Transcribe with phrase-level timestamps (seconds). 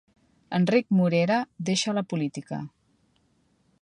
[0.57, 1.37] Enric Morera
[1.69, 2.61] deixa la política